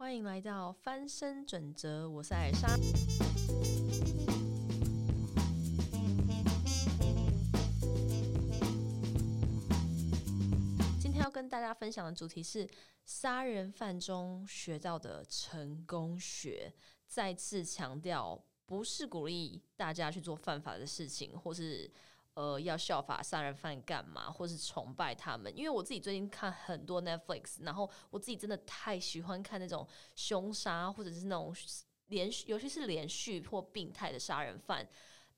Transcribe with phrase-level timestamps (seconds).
[0.00, 2.68] 欢迎来到翻身准则，我是艾莎。
[11.00, 12.64] 今天要跟大家分享的主题是
[13.04, 16.72] 杀人犯中学到的成功学。
[17.08, 21.90] 再次强调，不是鼓励大家去做犯法的事情，或是
[22.38, 25.52] 呃要效法杀人犯干嘛，或是崇拜他们。
[25.58, 29.84] 因为我自己最近看很多 Netflix，然后我自己真的太喜欢看那种
[30.14, 31.52] 凶杀，或者是那种
[32.06, 34.88] 连续，尤其是连续或病态的杀人犯。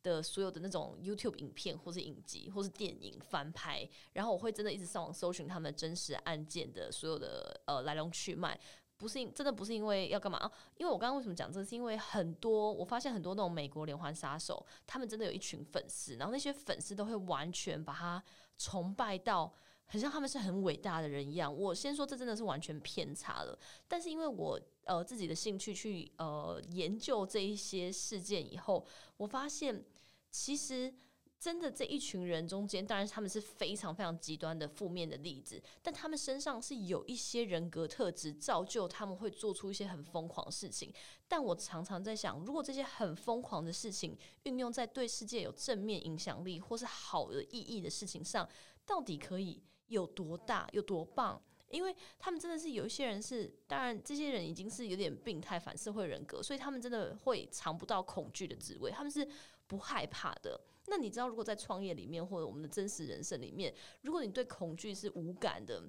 [0.03, 8.59] 的所有的那种 YouTube 影片，或是影集，或是电影翻拍，然后我会真的一直上网搜寻他们真实案件的所有的呃来龙去脉。
[9.01, 10.39] 不是真的不是因为要干嘛？
[10.77, 11.65] 因为我刚刚为什么讲这？
[11.65, 18.23] 是因为很多我发现很多那种美国连环杀手，他们真的有一群粉丝，然后那些粉丝都会完全把他
[18.59, 19.51] 崇拜到，
[19.87, 21.53] 很像他们是很伟大的人一样。
[21.53, 29.83] 我先说这真的是完全偏差了，但是因为我呃自己的兴趣去呃研究这一些事件以后，我发现
[30.31, 30.93] 其实。
[31.41, 40.93] 真的这一群人中间，当然他们是非常非常极端的负面的例子，但他们身上是有一些人格特质，造就他们会做出一些很疯狂的事情。
[41.27, 48.47] 但我常常在想，如果这些很疯狂的事情运用在对世界有正面影响力或是好的意义的事情上，
[48.85, 51.43] 到底可以有多大、有多棒？
[51.71, 59.27] 因为他们真的是有一些人是，当然这些人已经是有点病态反社会人格，所以他们真的会尝不到恐惧的滋味，他们是
[59.67, 60.61] 不害怕的。
[60.87, 65.83] 那你知道，如果在创业里面或者我们的真实人生里面，如果你对恐惧是无感的，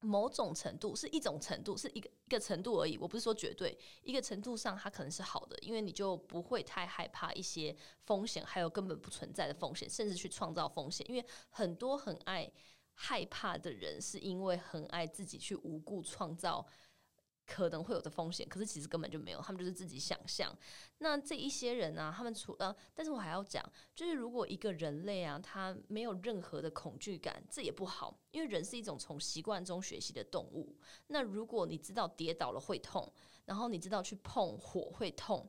[0.00, 2.98] 某种程度是一种程度，是一个一个程度而已。
[2.98, 12.50] 我不是说绝对，一个程度上它可能是好的，因为你就不会太害怕一些风险，还有根本不存在的风险，甚至去创造风险，因为很多很爱。
[12.96, 16.64] 害怕的人是因为很爱自己去无故创造
[17.46, 20.56] 可能会有的风险，可是其实根本就没有，他们就是自己想象。
[20.98, 23.64] 那这一些人呢，他们除了，但是我还要讲，
[23.94, 30.76] 就是如果一个人类啊，他没有任何的恐惧感，这也不好，因为人是一种从习惯中学习的动物。
[31.08, 33.12] 那如果你知道跌倒了会痛，
[33.44, 35.48] 然后你知道去碰火会痛。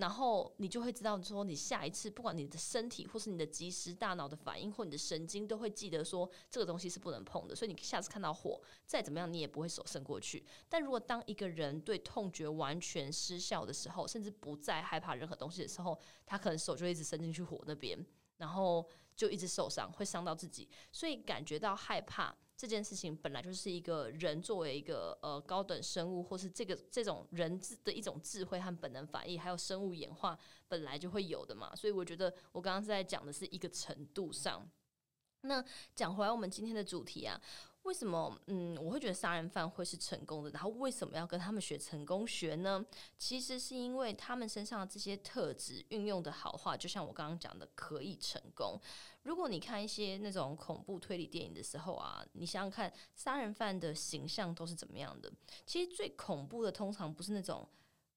[0.00, 7.54] 然后你就会知道，说你下一次，不管你的身体或是你的即时大脑的反应或你的神经，都会记得说这个东西是不能碰的。
[7.54, 10.44] 所以你下次看到火，再怎么样你也不会手伸过去。
[10.68, 15.96] 但如果当一个人对痛觉完全失效的时候，甚至不再害怕任何东西的时候，
[16.26, 18.04] 他可能手就一直伸进去火那边。
[18.38, 30.38] 然后就一直受伤，会伤到自己，所以感觉到害怕这件事情本来就是一个人作为一个呃高等生物，或是这个这种人智的一种智慧和本能反应，还有生物演化
[30.68, 31.74] 本来就会有的嘛。
[31.74, 34.68] 所以我觉得我刚刚在讲的是一个程度上。
[35.40, 37.40] 那讲回来，我们今天的主题啊。
[37.82, 40.50] 为什么嗯，我会觉得杀人犯会是成功的？
[40.50, 42.84] 然后为什么要跟他们学成功学呢？
[43.18, 48.78] 其实是因为他们身上的这些特质运用的好话，就像我刚刚讲的，可以成功。
[49.22, 55.32] 如果你看一些那种恐怖推理电影的时候啊，你想想看，杀人犯的形象都是怎么样的？
[55.66, 57.66] 其实最恐怖的，通常不是那种。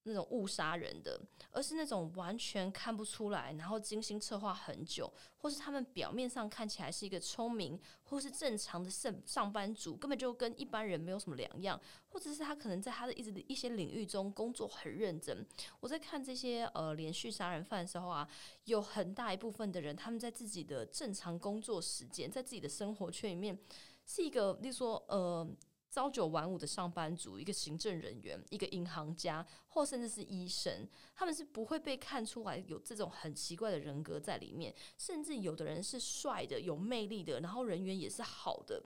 [0.03, 1.19] 那种误杀人的，
[1.51, 15.45] 而是那种完全看不出来，然后精心策划很久，或是他们表面上看起来是一个聪明或是正常的上上班族，根本就跟一般人没有什么两样，或者是他可能在他的一直的一些领域中工作很认真。
[15.79, 18.27] 我在看这些呃连续杀人犯的时候啊，
[18.65, 23.57] 有很大一部分的人，他们在自己的正常工作时间，在自己的生活圈里面，
[24.05, 25.47] 是一个，例如说呃。
[25.93, 34.73] 朝九晚五的上班族，一个行政人员，一个银行家，或甚至是医生，他们是不会被看出来有这种很奇怪的人格在里面。
[34.97, 38.83] 甚至有的人是帅的、有魅力的，然后人缘也是好的，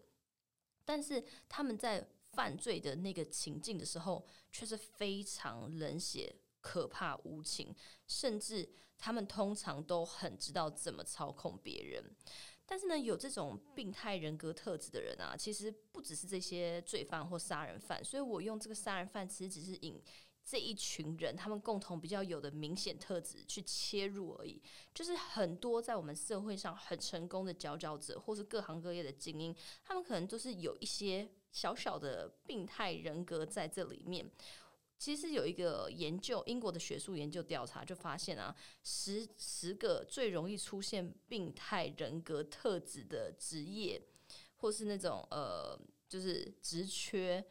[0.83, 7.73] 但是他们在犯罪的那个情境的时候，却是非常冷血、可怕、无情，
[8.05, 12.03] 甚至他们通常都很知道怎么操控别人。
[12.69, 18.03] 但是呢，有这种病态人格特质的人啊，其实不只是这些罪犯或杀人犯。
[18.03, 19.99] 所以我用这个杀人犯，其实只是引
[20.43, 24.61] 这一群人他们共同比较有的明显特质去切入而已。
[24.93, 34.29] 就是很多在我们社会上很成功的佼佼者，或是各行各业的精英，他们可能都是有一些小小的病态人格在这里面。
[34.99, 44.01] 其实有一个研究，英国的学术研究调查就发现啊，十十个最容易出现病态人格特质的职业，
[44.55, 45.79] 或是那种呃，
[46.09, 47.45] 就是职缺，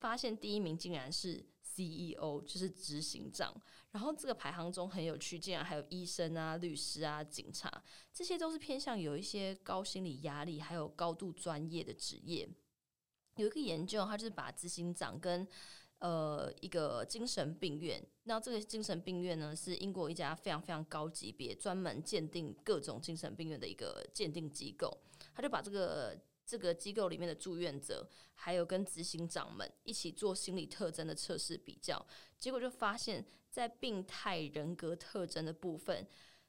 [0.00, 3.54] 发现第一名竟然是 CEO，就是执行长。
[3.92, 12.48] 然后这个排行中很有趣，竟然还有医生啊、律师啊、警察，这些都是偏向有一些高心理压力，还有高度专业的职业。
[13.36, 15.46] 有一个研究，他就是把执行长跟
[15.98, 18.02] 呃一个精神病院。
[18.24, 24.96] 那这个精神病院呢，是英国一家非常非常高级别、专门鉴定各种精神病院的一个鉴定机构。
[25.34, 32.04] 他就把这个这个机构里面的住院者，还有跟执行长们一起做心理特征的测试比较，
[32.38, 36.06] 结果就发现，在病态人格特征的部分。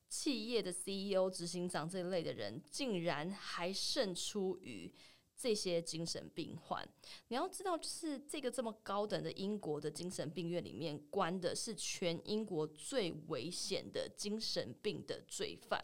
[0.08, 4.92] 企业的 CEO、执行长这一类的人，竟然还胜出于
[5.42, 6.86] 这些精神病患。
[7.30, 15.82] 你要知道，就是这个这么高等的英国的精神病院里面，关的是全英国最危险的精神病的罪犯。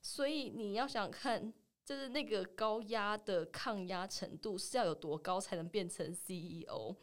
[0.00, 1.52] 所以你要想看，
[1.84, 6.94] 就是那个高压的抗压程度是要有多高，才能变成 CEO。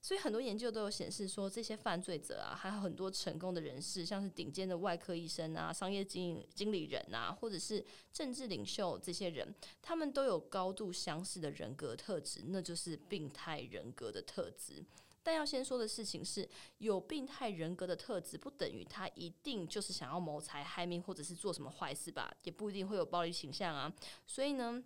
[0.00, 9.52] 所以很多研究都有显示说，这些犯罪者啊，还有很多成功的人士，像是顶尖的外科医生啊、商业经经理人啊，或者是政治领袖这些人，
[9.82, 14.82] 他们都有高度相似的人格特质，那就是病态人格的特质。
[15.22, 16.48] 但要先说的事情是，
[16.78, 23.92] 有病态人格的特质，不等于他一定就是想要谋财害命，或者是做什么坏事吧，也不一定会有暴力倾向啊。
[24.26, 24.82] 所以呢。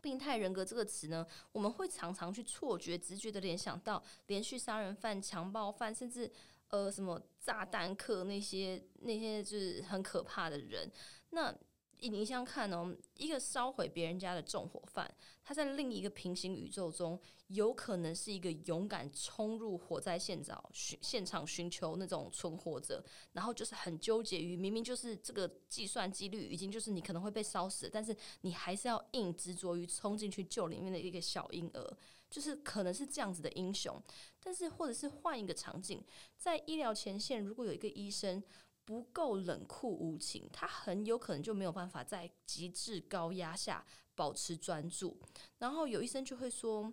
[0.00, 6.30] 病态人格这个词呢，我们会常常去错觉、直觉的联想到连续杀人犯、强暴犯，甚至
[6.68, 10.90] 呃什么炸弹客那些那些就是很可怕的人。
[11.30, 11.54] 那
[12.00, 15.12] 你想看哦，一个烧毁别人家的纵火犯，
[15.42, 17.18] 他在另一个平行宇宙中，
[17.48, 31.96] 有可能是一个勇敢冲入火灾现场寻现场寻求那种存活者，然后就是很纠结于明明就是这个计算几率已经就是你可能会被烧死，但是你还是要硬执着于冲进去救里面的一个小婴儿，
[32.30, 34.00] 就是可能是这样子的英雄。
[34.40, 36.02] 但是或者是换一个场景，
[36.36, 38.42] 在医疗前线，如果有一个医生。
[38.88, 45.14] 不够冷酷无情，他很有可能就没有办法在极致高压下保持专注。
[45.58, 46.90] 然后有医生就会说：“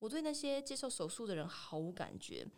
[0.00, 2.48] 我对那些接受手术的人毫无感觉。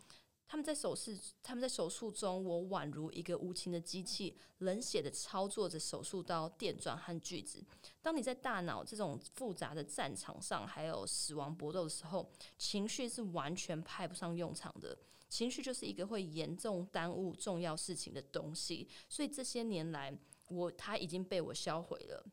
[0.47, 1.11] 他们在手术，
[1.43, 7.61] 他们在手术中，我宛如一个无情的机器，冷血的操作着手术刀、电钻和锯子。
[8.01, 14.97] 当你在大脑这种复杂的战场上，还有死亡搏斗的时候，情绪是完全派不上用场的。”
[15.29, 20.11] 情绪就是一个会严重耽误重要事情的东西，所以这些年来，
[20.49, 22.25] 我他已经被我销毁了。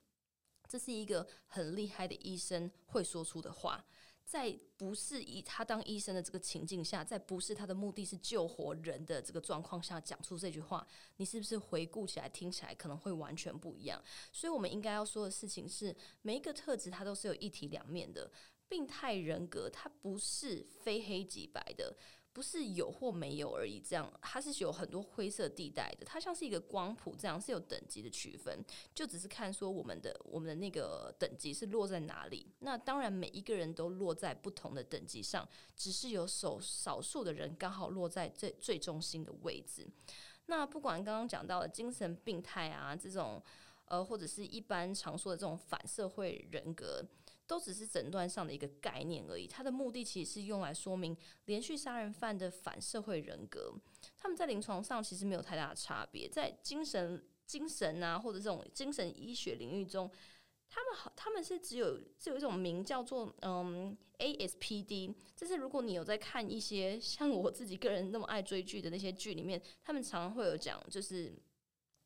[0.66, 3.84] 这是一个很厉害的医生会说出的话，
[4.24, 10.84] 在不是以他当医生的这个情境下，在不是他的目的是救活人的这个状况下讲出这句话，
[11.18, 14.02] 你是不是回顾起来听起来可能会完全不一样？
[14.32, 18.28] 所以我们应该要说的事情是，每一个特质它都是有一体两面的。
[18.68, 21.96] 病态人格它不是非黑即白的。
[22.36, 26.04] 不是有或没有而已，这样它是有很多灰色地带的。
[26.04, 28.62] 它像是一个光谱，这样是有等级的区分，
[28.94, 32.46] 就只是看说我们的我们的那个等级是落在哪里。
[32.58, 39.88] 那当然每一个人都落在不同的等级上，只是有少少数的人刚好落在最最中心的位置。
[40.44, 43.42] 那不管刚刚讲到的精神病态啊，这种
[43.86, 47.02] 呃或者是一般常说的这种反社会人格。
[47.46, 53.72] 都只是诊断上的一个概念而已，它的目的其实是用来说明连续杀人犯的反社会人格。
[54.18, 60.10] 他们在临床上其实没有太大的差别，在精神、精神啊或者这种精神医学领域中，
[60.68, 65.14] 他们好，他们是只有只有一种名叫做嗯 ASPD。
[65.36, 71.32] 就是如果你有在看一些像我自己个人那么爱追剧的那些剧里面，他们常常会有讲，就是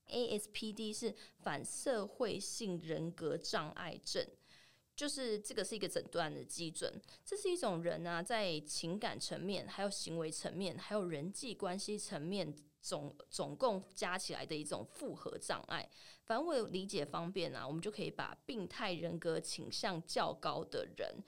[0.08, 4.26] ASPD 是反社会性人格障碍症。
[5.00, 15.88] 就是这个是一个诊断的基准，这是一种人啊，在情感层面、还有行为层面、还有人际关系层面总总共加起来的一种复合障碍。
[16.26, 21.24] 反正为理解方便啊，我们就可以把病态人格倾向较高的人。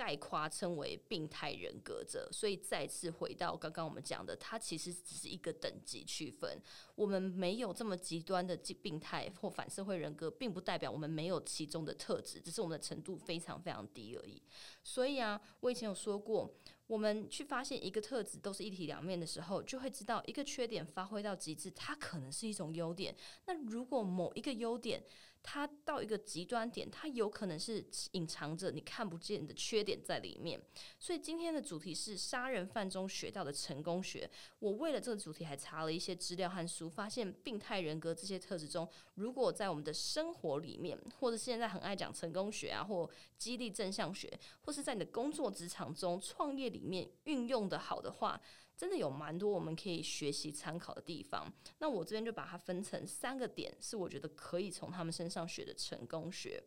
[0.00, 6.58] 概括称为病态人格者，所以再次回到刚刚我们讲的，它其实只是一个等级区分。
[6.94, 14.42] 我们没有这么极端的病态或反社会人格，并不代表我们没有其中的特质，只是我们的程度非常非常低而已。
[14.82, 16.50] 所以啊，我以前有说过，
[16.86, 23.14] 我们去发现一个特质都是一体两面的时候，就会知道一个缺点发挥到极致，它可能是一种优点。
[23.44, 25.04] 那如果某一个优点，
[25.42, 30.60] 它到一个极端点，它有可能是隐藏着你看不见的缺点在里面。
[30.98, 34.30] 所以今天的主题是杀人犯中学到的成功学。
[34.58, 44.30] 我为了这个主题还查了一些资料和书，发现病态人格这些特质中，如果在我们的生活里面，或者现在很爱讲成功学啊，或激励正向学，
[44.60, 48.40] 或是在你的工作职场中、创业里面运用的好的话。
[48.80, 51.52] 真的有蛮多我们可以学习参考的地方。
[51.80, 56.64] 那我这边就把它分成三个点，是我觉得可以从他们身上学的成功学。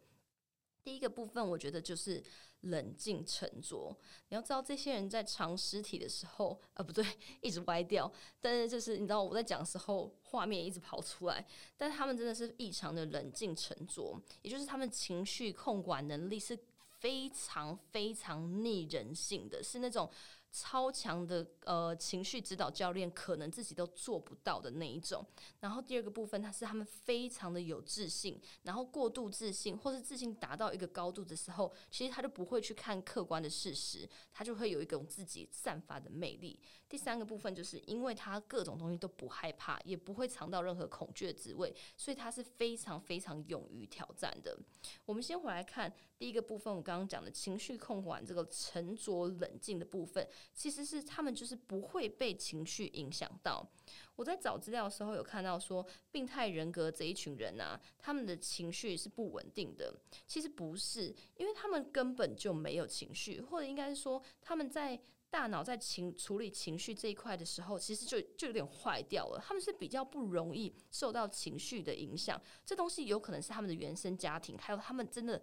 [0.83, 2.23] 第一个部分，我觉得就是
[2.59, 3.97] 冷静沉着。
[4.29, 7.03] 你要知道，这些人在藏尸体的时候，啊，不对，
[7.41, 8.13] 一直歪掉。
[8.39, 11.43] 但是就是你知道我在讲的时候，画面一直跑出来。
[11.75, 16.55] 但他们真的是异常的冷静沉着，也就是他们情绪控管能力是
[16.99, 20.07] 非常非常逆人性的，是那种。
[20.53, 25.25] 超强的呃情绪指导教练，可能自己都做不到的那一种。
[25.59, 36.59] 然后第二个部分，他是他们非常的有自信，然后过度自信，或是自信达到一个高度的时候，其实他就不会去看客观的事实，他就会有一种自己散发的魅力。
[36.87, 44.55] 第三个部分，就是因为他各种东西都不害怕，也不会尝到任何恐惧的滋味，所以他是非常非常勇于挑战的。
[45.03, 50.27] 我们先回来看第一个部分，我刚刚讲的情绪控管这个沉着冷静的部分。
[50.53, 53.69] 其实是他们就是不会被情绪影响到。
[54.15, 59.95] 我在找资料的时候有看到说，病态人格这一群人啊，他们的情绪是不稳定的。
[60.27, 69.41] 其实不是，因为他们根本就没有情绪，或者应该是说他们在大脑在情处理情绪这一块的时候，其实就就有点坏掉了。
[69.43, 72.39] 他们是比较不容易受到情绪的影响。
[72.63, 75.41] 这东西有可能是他们的原生家庭，还有他们真的。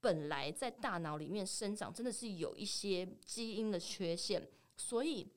[0.00, 5.32] 本来在大脑里面生长，真的是有一些基因的缺陷，所以。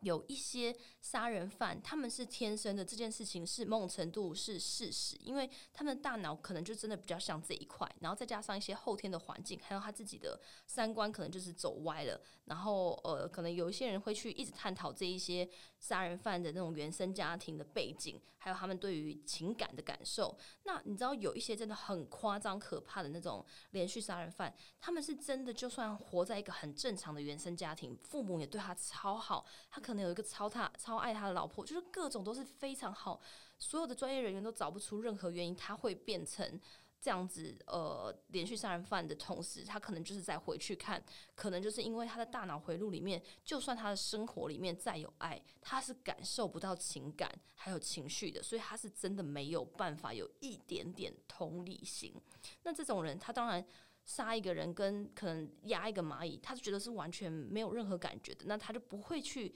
[0.00, 15.48] 有一些杀人犯，他们是天生的，这件事情是某种程度是事实，因为他们的大脑可能就真的比较像这一块，然后再加上一些后天的环境，还有他自己的三观可能就是走歪了，然后呃，可能有一些人会去一直探讨这一些
[15.78, 20.36] 杀人犯的那种原生家庭的背景，还有他们对于情感的感受。
[20.64, 29.80] 那你知道有一些真的很夸张可怕的那种连续杀人犯，他们是真的就算活在一个很正常的原生家庭，父母也对他超好，他。
[29.86, 33.20] 可能有一个超大超爱他的老婆，就是各种都是非常好，
[33.58, 36.60] 所有的专业人员都找不出任何原因他会变成
[37.00, 37.56] 这样子。
[37.66, 41.02] 呃，连续杀人犯的同时，他可能就是在回去看，
[41.34, 52.14] 可能就是因为他的大脑回路里面，就算他的生活里面再有爱，他是感受不到情感还有情绪的，所以他是真的没有办法有一点点同理心。
[52.62, 53.64] 那这种人，他当然。
[54.08, 59.52] 杀一个人跟可能压一个蚂蚁，他就觉得是完全没有任何感觉的，那他就不会去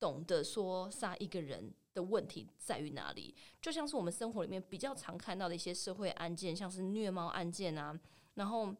[0.00, 3.32] 懂得说杀一个人的问题在于哪里。
[3.60, 7.96] 就像是我们生活里面比较常看到的一些社会案件，像是虐猫案件啊，
[8.34, 8.74] 然后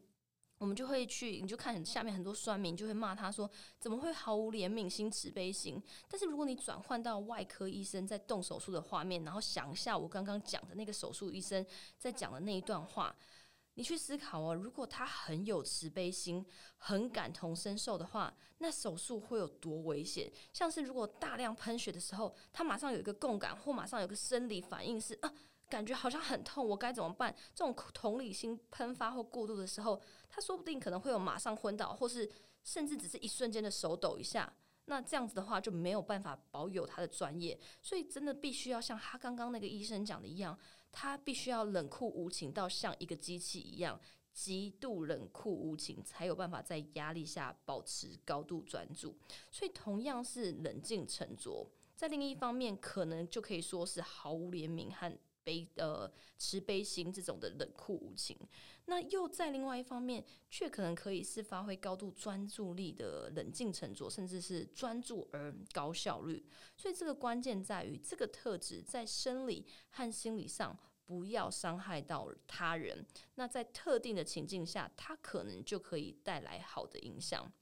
[0.58, 3.48] 我们就会去，你就看下面很多酸民就会骂他说，
[3.78, 5.82] 怎么会毫无怜悯心、慈悲心？
[6.08, 11.64] 但是如果你转换到外科医生在动手术的画面，然后想一下我刚刚讲的那个手术医生
[11.98, 13.14] 在讲的那一段话。
[13.74, 16.44] 你去思考哦，如果他很有慈悲心、
[16.76, 20.30] 很感同身受的话，那手术会有多危险？
[20.52, 25.32] 像是如果大量喷血的时候，他马上有一个共感，或马上有个生理反应是啊，
[25.68, 27.34] 感觉好像很痛，我该怎么办？
[27.54, 32.30] 这种同理心喷发或过度的时候，他说不定可能会有马上昏倒，或是
[32.62, 34.52] 甚至只是一瞬间的手抖一下。
[34.86, 40.58] 那这样子的话就没有办法保有他的专业，所以真的必须要像他刚刚那个医生讲的一样。
[40.92, 44.00] 他必须要冷酷无情到像一个机器一样，
[44.32, 49.16] 极度冷酷无情，才有办法在压力下保持高度专注。
[49.50, 55.16] 所以，同样是冷静沉着，在另一方面，可能就可以说是毫无怜悯和。
[55.44, 58.36] 悲呃慈悲心这种的冷酷无情，
[58.86, 66.44] 那又在另外一方面，却可能可以是发挥高度专注力的冷静沉着，甚至是专注而高效率。
[66.76, 73.04] 所以这个关键在于，这个特质在生理和心理上不要伤害到他人。
[73.34, 77.52] 那在特定的情境下，它可能就可以带来好的影响。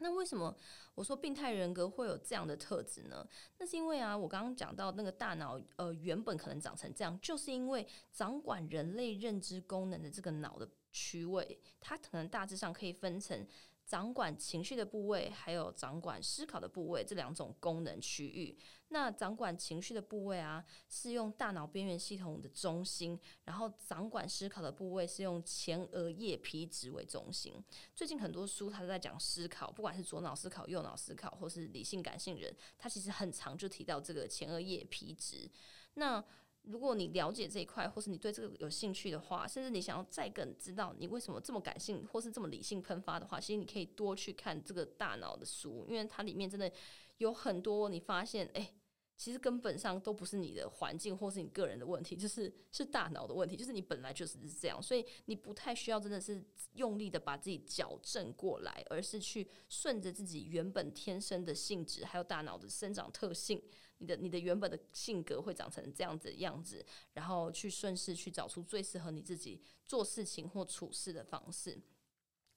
[0.00, 0.56] 那为什么
[0.94, 3.26] 我说病态人格会有这样的特质呢？
[3.58, 13.46] 那是因为啊，我刚刚讲到那个大脑，呃，原本可能长成这样，就是因为掌管人类认知功能的这个脑的区位，它可能大致上可以分成。
[13.86, 18.56] 掌管情绪的部位，还有掌管思考的部位，这两种功能区域。
[18.92, 27.54] 那掌管情绪的部位啊，是用大脑边缘系统的中心；然后掌管思考的部位是用前额叶皮质为中心。
[27.94, 35.48] 最近很多书它都在讲思考，不管是左脑思考、右脑思考，或是理性感性人，它其实很常就提到这个前额叶皮质。
[35.94, 36.22] 那
[36.62, 46.70] 如果你了解这一块，或是你对这个有兴趣的话，甚至你想要再更知道你为什么这么感性，或是这么理性喷发的话，其实你可以多去看这个大脑的书，因为它里面真的
[47.18, 48.74] 有很多你发现，哎，
[49.20, 63.62] 其实根本上都不是你的环境或是你个人的问题，就是是大脑的问题，就是你本来就是这样，所以你不太需要真的是用力的把自己矫正过来，而是去顺着自己原本天生的性质，还有大脑的生长特性，
[63.98, 71.78] 你的你的原本的性格会长成这样子的样子，然后去顺势去找出最适合你自己做事情或处事的方式。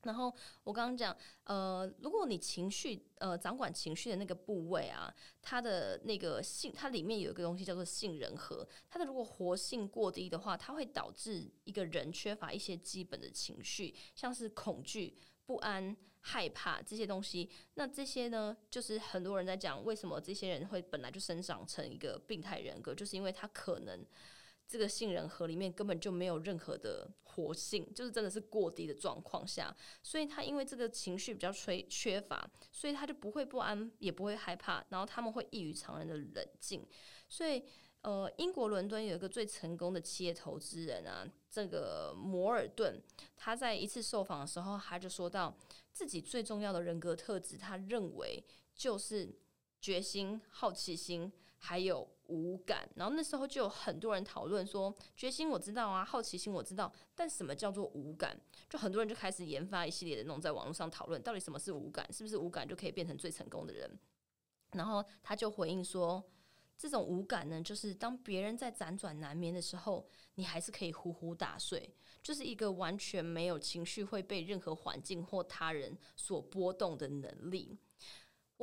[0.04, 0.34] 然后
[0.64, 17.50] 我刚刚讲，呃，如果你情绪，呃，掌管情绪的那个部位啊，它的那个性，它里面有一个东西叫做杏仁核，它的如果活性过低的话，它会导致一个人缺乏一些基本的情绪，像是恐惧、不安、害怕这些东西。
[17.76, 24.06] 那这些呢，就是很多人在讲，为什么这些人会本来就生长成一个病态人格，就是因为他可能。
[24.68, 36.88] 这个杏仁核里面根本就没有任何的活性，就是真的是过低的状况下，所以他因为这个情绪比较缺缺乏，所以他就不会不安，也不会害怕，然后他们会异于常人的冷静。
[37.30, 37.64] 所以，
[38.02, 43.00] 呃，英国伦敦有一个最成功的企业投资人啊，这个摩尔顿，
[43.36, 45.56] 他在一次受访的时候，他就说到
[45.92, 48.44] 自己最重要的人格特质，他认为
[48.74, 49.36] 就是
[49.80, 52.10] 决心、好奇心，还有。
[52.28, 58.40] 无感，然后那时候就有很多人讨论说，决心我知道啊，好奇心我知道，但什么叫做无感？
[58.70, 62.12] 就很多人就开始研发一系列的那种，在网络上讨论，到底什么是无感？
[62.12, 64.00] 是不是无感就可以变成最成功的人？
[64.72, 66.24] 然后他就回应说，
[66.78, 77.78] 这种无感呢，就是当别人在辗转难眠的时候，你还是可以呼呼大睡，就是一个完全没有情绪会被任何环境或他人所波动的能力。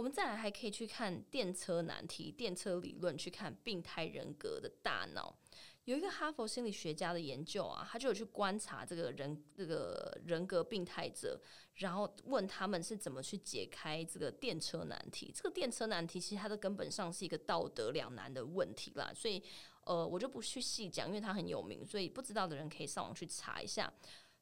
[0.01, 5.37] 我们再来还可以去看电车难题、电车理论，去看病态人格的大脑。
[5.85, 11.39] 有一个哈佛心理学家的研究啊，他就有去观察这个人这个人格病态者，
[11.75, 15.31] 然后问他们是怎么去解开这个电车难题。
[15.35, 19.43] 这个电车难题其实它的根本上是一个道德两难的问题啦，所以
[19.85, 23.93] 呃我就不去细讲，因为它很有名，所以不知道的人可以上网去查一下。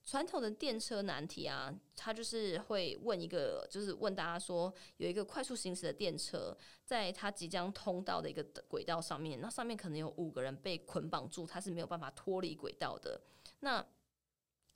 [0.08, 13.20] 传统的电车难题啊，他就是会问一个，就是问大家说，有一个快速行驶的电车，在它即将通道的一个轨道上面，那上面可能有五个人被捆绑住，他是没有办法脱离轨道的。
[13.60, 13.86] 那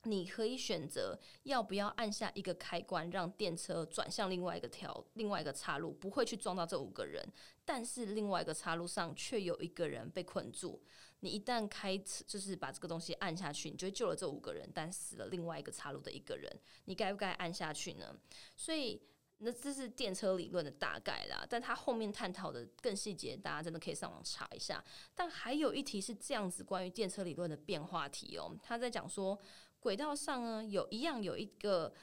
[0.03, 7.27] 你可以选择要不要按下一个开关，让电车转向另外一个条、另外一个岔路，不会去撞到这五个人，
[7.65, 10.83] 但是另外一个岔路上却有一个人被困住。
[11.23, 16.53] 你一旦开车，就是把这个东西按下去，你就会救了这五个人，但死了另外一个岔路的一个人。
[16.83, 18.13] 你该不该按下去呢？
[18.57, 19.01] 所以，
[19.37, 21.47] 那这是电车理论的大概啦。
[21.49, 24.83] 但它后面探讨的更细节，大家真的可以上网查一下。
[25.15, 28.53] 但还有一题是这样子，关于电车理论的变化题哦。
[28.61, 29.39] 他在讲说，
[29.79, 31.93] 轨道上呢，有一样有一个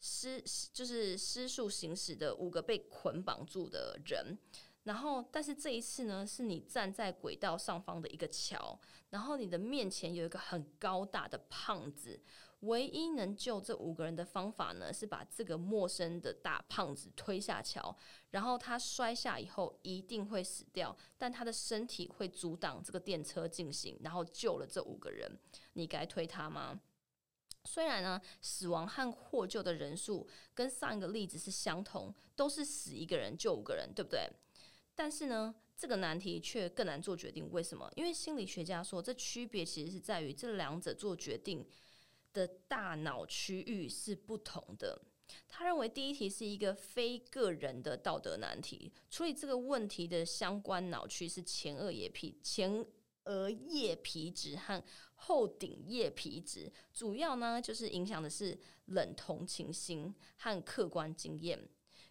[0.00, 4.38] 失，就是失速行驶的五个被捆绑住的人。
[4.84, 12.20] 然后，但是这一次呢，是你站在轨道上方的一个桥，然后你的面前有一个很高大的胖子。
[12.60, 17.96] 唯一能救这五个人的方法呢，是把这个陌生的大胖子推下桥，
[18.32, 25.30] 然后他摔下以后一定会死掉，但他的身体会阻挡这个电车进行，然后救了这五个人。
[25.72, 26.78] 你该推他吗？
[27.64, 34.30] 虽然呢，死亡和获救的人数跟上一个例子是相同，都是死一个人救五个人，对不对？
[34.94, 37.50] 但是呢，这个难题却更难做决定。
[37.50, 37.90] 为什么？
[37.96, 41.66] 因为心理学家说，这区别其实是在于这两者做决定
[42.32, 45.00] 的大脑区域是不同的。
[45.48, 52.84] 他认为第一题是一个非个人的道德难题，处理这个问题的相关脑区是前额叶皮、前
[53.24, 54.82] 额叶皮质和
[55.14, 61.68] 后顶叶皮质，主要呢就是影响的是冷同情心和客观经验。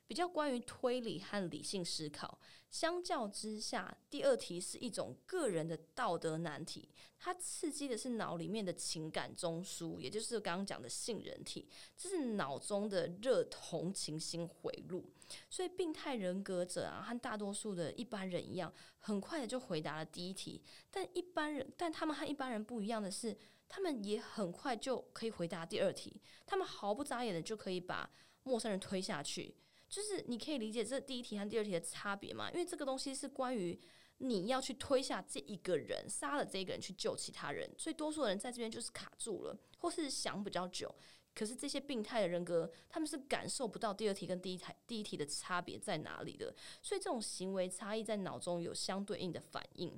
[0.10, 2.40] 比较关于推理和理性思考，
[2.72, 15.06] 相较之下，第二题是一种个人的道德难题，它刺激的是脑里面的情感中枢，也就是刚刚讲的杏仁体，这是脑中的热同情心回路。
[15.48, 20.60] 所以，病态人格者啊，和大多数的一般人一样，很快的就回答了第一题。
[20.90, 28.10] 但一般人，但他们和一般人不一样的是，他们也很快就可以回答第二题，他们毫不眨眼的就可以把
[28.42, 29.54] 陌生人推下去。
[29.90, 32.52] 就是你可以理解这第一题和第二题的差别嘛？
[32.52, 33.78] 因为这个东西是关于
[34.20, 40.94] 你要去推下这一个人，杀了这一个人去救其他人，所以多数人在这边就是卡住了，或是想比较久。
[41.34, 49.98] 可是这些病态的人格，他们是感受不到第二题跟第一题第一题的差别在哪里的，所以这种行为差异在脑中有相对应的反应。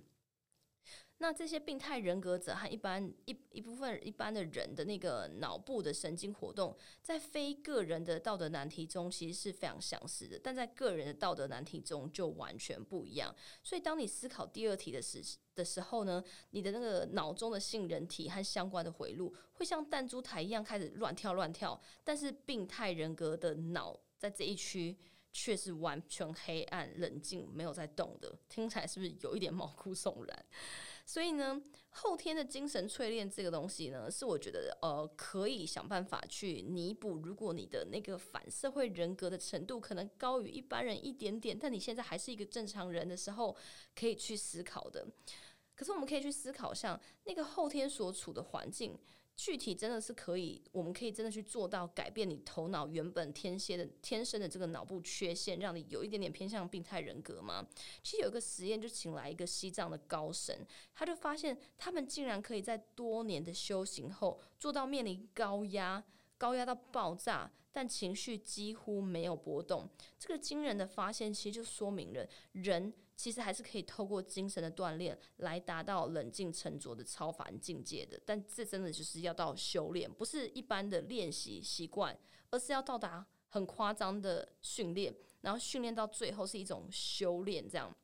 [1.22, 13.34] 那这些病态人格者和一般一一部分一般的人的那个脑部的神经活动，在非个人的道德难题中其实是非常相似的，但在个人的道德难题中就完全不一样。
[13.62, 15.22] 所以，当你思考第二题的时
[15.54, 24.98] 的时候呢，你的那个脑中的杏仁体和相关的回路会像弹珠台一样开始乱跳乱跳，但是病态人格的脑在这一区
[25.32, 28.40] 却是完全黑暗冷静，没有在动的。
[28.50, 30.46] 听起来是不是有一点毛骨悚然？
[31.12, 37.18] 所以呢，后天的精神淬炼这个东西呢，是我觉得呃可以想办法去弥补。
[37.18, 43.54] 如果你的那个反社会人格的程度可能高于一般人一点点，但你现在还是一个正常人的时候，
[43.94, 45.06] 可以去思考的。
[45.76, 48.98] 可是我们可以去思考，像那个后天所处的环境。
[49.36, 57.68] 具体真的是可以，我们可以真的去做到改变你头脑原本天蝎的天生的这个脑部缺陷，让你有一点点偏向病态人格吗？
[58.04, 66.04] 其实有一个实验，就请来一个西藏的高神，他就发现他们竟然可以在多年的修行后做到面临高压，
[66.38, 69.90] 高压到爆炸，但情绪几乎没有波动。
[70.20, 72.94] 这个惊人的发现，其实就说明了人。
[73.16, 82.18] 其实还是可以透过精神的锻炼来达到冷静沉着的超凡境界的，但这真的就是要到修炼，不是一般的练习习惯，
[82.50, 87.96] 而是要到达很夸张的训练，然后训练到最后是一种修炼，这样。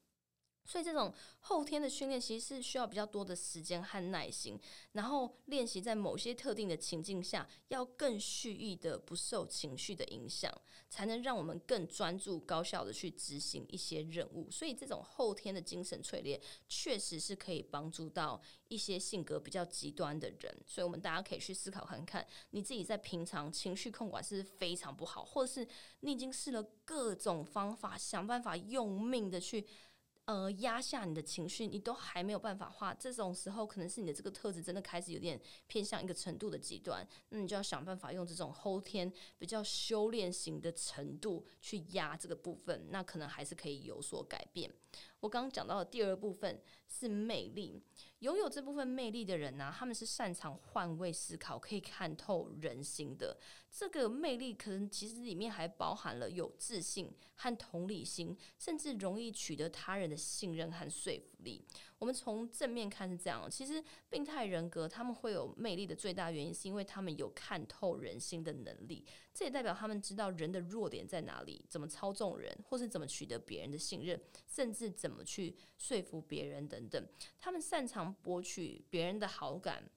[0.67, 4.59] 所以这种后天的训练其实是需要比较多的时间和耐心，
[4.91, 10.51] 然后练习在某些特定的情境下，要更蓄意的不受情绪的影响，
[10.89, 14.51] 才能让我们更专注、高效的去执行一些任务。
[14.51, 20.53] 所以这种后天的精神淬炼，确实是可以帮助到一些性格比较极端的人。
[20.65, 25.65] 所以我们大家可以去思考看看，你自己在平常情绪控管是非常不好，或者是
[26.01, 29.65] 你已经试了各种方法，想办法用命的去。
[30.27, 32.93] 呃，压下你的情绪，你都还没有办法画。
[32.93, 44.69] 这种时候，可能是你的这个特质真的开始有点偏向一个程度的极端，那你就要想办法用这种后天比较修炼型的程度去压这个部分，那可能还是可以有所改变。
[45.21, 47.81] 我刚刚讲到的第二部分是魅力，
[48.19, 53.37] 拥有这部分魅力的人呢，他们是擅长换位思考，可以看透人心的。
[53.69, 61.63] 这个魅力可能其实里面还包含了有自信和同理心，甚至容易取得他人的信任和说服力。
[61.99, 69.05] 我们从正面看是这样，其实病态人格他们会有魅力的最大原因，是因为他们有看透人心的能力。
[69.33, 77.07] 这也代表他们知道人的弱点在哪里，怎么操纵人，或是怎么取得别人的信任，甚至怎么去说服别人的等等。
[77.39, 79.89] 他们擅长博取别人的好感。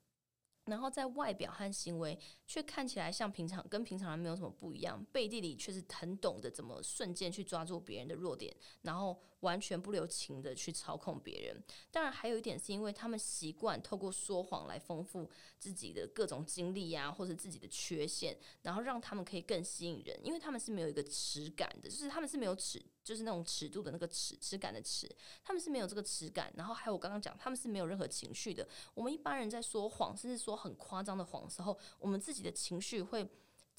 [0.66, 2.16] 然后在外表和行为
[2.47, 5.05] 却看起来像平常，跟平常人没有什么不一样。
[5.11, 11.62] 背地里却是很懂得怎么瞬间去抓住别人的弱点，然后完全不留情的去操控别人。
[11.90, 20.18] 当然，还有一点是因为他们习惯透过说谎来丰富自己的各种经历呀，或者自己的缺陷，然后让他们可以更吸引人。
[20.22, 22.83] 因为他们是没有一个耻感的，就是他们是没有耻。
[23.03, 25.11] 就是那种尺度的那个尺，尺感的尺，
[25.42, 26.53] 他们是没有这个尺感。
[26.55, 28.68] 然后还有我刚刚讲，他们是没有任何情绪的。
[28.94, 33.29] 我们一般人在说谎，甚至说很夸张的谎的时候，我们自己的情绪会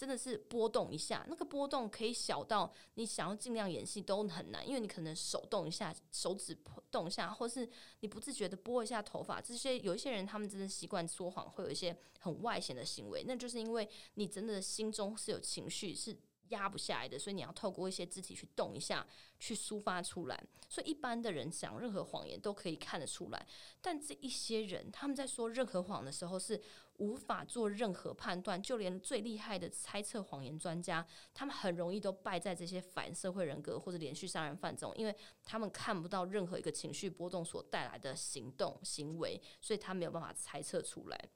[0.02, 1.24] 真的是波动一下。
[1.30, 6.58] 那个波动可以小到你想要尽量演戏都很难，因为你可能手动一下，手指
[6.90, 9.40] 动一下，或是你不自觉的拨一下头发。
[9.40, 13.24] 这些有一些人，他们真的习惯说谎，会有一些很外显的行为。
[13.28, 16.18] 那就是因为你真的心中是有情绪，是。
[16.52, 19.06] 压不下来的，所以你要透过一些肢体去动一下，
[19.40, 20.44] 去抒发出来。
[20.70, 23.48] 所以一般的人讲任何谎言都可以看得出来，
[23.82, 26.62] 但这一些人他们在说任何谎的时候是
[26.98, 41.30] 无法做任何判断，就连最厉害的猜测谎言专家，他们很容易都败在这些反社会人格或者连续杀人犯中，因为他们看不到任何一个情绪波动所带来的行动行为，所以他没有办法猜测出来。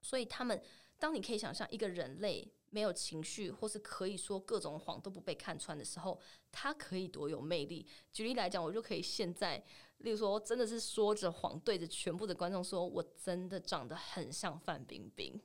[0.00, 0.62] 所以他们，
[0.98, 2.52] 当你可以想象一个人类。
[2.72, 6.18] 没有情绪，或是可以说各种谎都不被看穿的时候，
[6.50, 7.86] 他可以多有魅力。
[8.10, 9.62] 举例来讲，我就可以现在，
[9.98, 15.38] 例如说，真的是说着谎，对着全部的观众说，我真的长得很像范冰冰。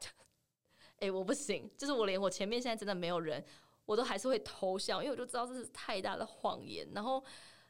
[0.98, 3.44] 哎，我不行，就是我连我前面现在真的没有人，
[3.84, 6.88] 我都还是会偷笑，因为我就知道这是太大的谎言。
[6.94, 7.22] 然后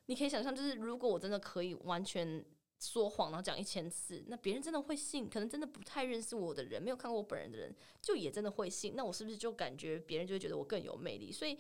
[0.07, 2.44] 你可以想象，就是如果我真的可以完全。
[2.79, 5.29] 说谎，然后讲一千次，那别人真的会信？
[5.29, 8.93] 可能真的不太认识我的人，没有看过我本人的人，就也真的会信。
[8.95, 11.33] 那我是不是就感觉别人就会觉得我更有魅力？
[11.33, 11.59] 所以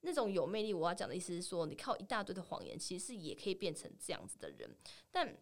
[0.00, 4.68] 那种有魅力，我要讲的意思是说，你靠一大堆的谎言，其实也可以变成这样子的人。
[5.12, 5.36] 但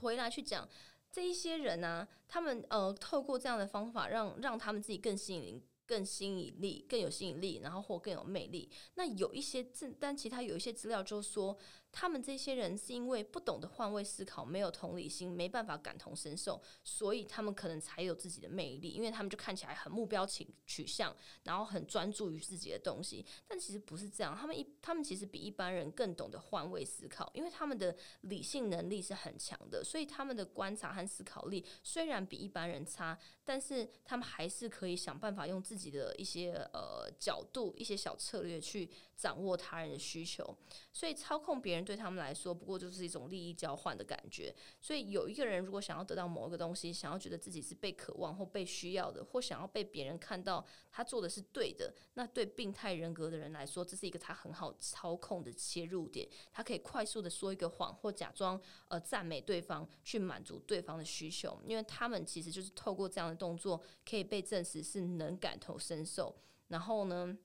[0.00, 0.68] 回来去讲
[1.10, 8.70] 这一些人呢，他们呃，透过这样的方法，让让他们自己更吸引、更吸引力、更有吸引力，然后或更有魅力。
[8.94, 9.66] 那有一些
[9.98, 11.58] 但其他有一些资料就说。
[11.92, 23.24] 他们这些人是因为不懂得换位思考，没有同理心，没办法感同身受，所以他们可能才有自己的魅力，因为他们就看起来很目标取取向，然后很专注于自己的东西。
[23.46, 40.56] 但其实不是这样，他们一他们其实比一般人更懂得换位思考，因为他们的理性能力是很强的，所以他们的观察和思考力虽然比一般人差，但是他们还是可以想办法用自己的一些呃角度、一些小策略去掌握他人的需求。
[40.92, 44.54] 所以操控别人对他们来说，不过就是一种利益交换的感觉。
[44.80, 56.28] 所以有一个人如果想要得到某一个东西，想要觉得自己是被渴望或被需要的，或想要被别人看到他做的是对的，那对病态人格的人来说，这是一个他很好操控的切入点。
[56.52, 66.34] 他可以快速的说一个谎，或假装呃赞美对方，去满足对方的需求，因为他们其实就是透过这样动作，可以被证实是能感同身受。
[66.68, 67.36] 然后呢？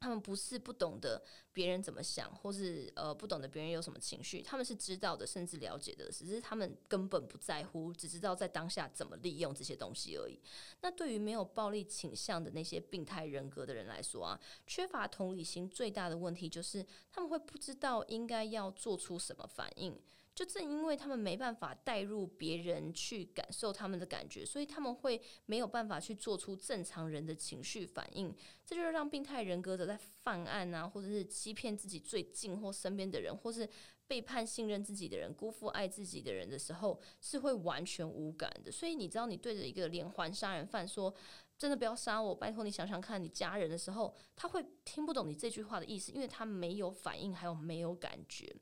[0.00, 10.38] 他们不是不懂得别人怎么想，或是呃不懂得别人有什么情绪，他们是知道的，甚至了解的，只是他们根本不在乎，只知道在当下怎么利用这些东西而已。
[10.82, 19.98] 那对于没有暴力倾向的那些病态人格的人来说啊，缺乏同理心最大的问题就是他们会不知道应该要做出什么反应。
[20.34, 28.34] 就正因为他们没办法带入别人去感受他们的感觉，所以他们会没有办法去做出正常人的情绪反应。
[28.66, 33.68] 这就是让病态人格者在犯案啊，或者是欺骗自己最近或身边的人，或是
[34.08, 38.72] 背叛信任自己的人、辜负爱自己的人的时候，是会完全无感的。
[38.72, 41.14] 所以你知道，你对着一个连环杀人犯说
[41.56, 48.52] “真的不要杀我，拜托你想想看你家人”的时候，他会听不懂你这句话的意思，因为他没有反应，还有没有感觉。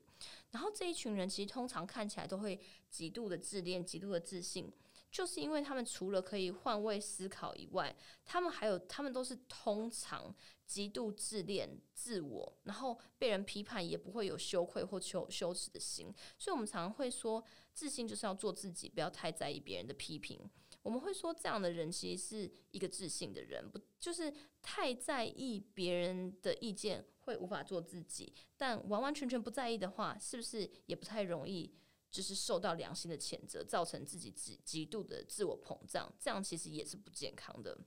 [0.53, 4.71] 然后这一群人其实通常看起来都会极度的自恋、极度的自信，
[5.11, 10.33] 就是因为他们除了可以换位思考以外，他们还有他们都是通常
[10.67, 16.13] 极度自恋、自我，然后被人批判也不会有羞愧或羞羞耻的心。
[16.37, 20.39] 所以我们常常会说，自信就是要做自己，不要太在意别人的批评。
[20.83, 27.03] 我们会说，这样的人其实是一个自信的人，不就是太在意别人的意见。
[27.23, 31.73] 会无法做自己，但完完全全不在意的话，是不是也不太容易，
[32.11, 36.13] 就是受到良心的谴责，造成自己极极度的自我膨胀？
[36.19, 37.77] 这样其实也是不健康的。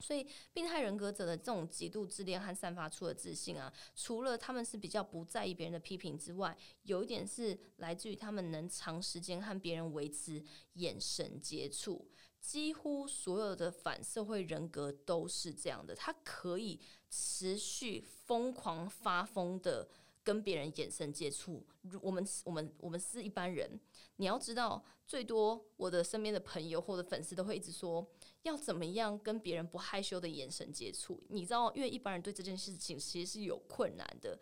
[0.00, 10.42] 所以，病态人格者的这种极度自恋和散发出的自信啊，除了他们是比较不在意别人的批评之外，有一点是来自于他们能长时间和别人维持
[10.74, 12.10] 眼神接触。
[12.44, 16.78] 几乎所有的反社会人格都是这样的，他可以
[17.08, 19.88] 持续疯狂发疯的
[20.22, 21.66] 跟别人眼神接触。
[22.02, 23.80] 我们我们我们是一般人，
[24.16, 28.06] 你要知道，最多我的身边的朋友或者粉丝都会一直说，
[28.42, 31.24] 要怎么样跟别人不害羞的眼神接触。
[31.30, 34.38] 你知道，因为一般人对这件事情其实是有困难的，